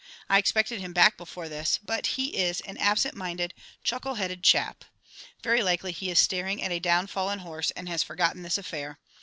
I 0.27 0.39
expected 0.39 0.79
him 0.81 0.93
back 0.93 1.15
before 1.15 1.47
this. 1.47 1.77
But 1.77 2.07
he 2.17 2.35
is 2.35 2.59
an 2.61 2.75
absent 2.77 3.13
minded, 3.15 3.53
chuckle 3.83 4.15
headed 4.15 4.41
chap. 4.43 4.83
Very 5.43 5.61
likely 5.61 5.91
he 5.91 6.09
is 6.09 6.17
staring 6.17 6.63
at 6.63 6.71
a 6.71 6.79
downfallen 6.79 7.37
horse 7.41 7.69
and 7.75 7.87
has 7.87 8.01
forgotten 8.01 8.41
this 8.41 8.57
affair. 8.57 8.97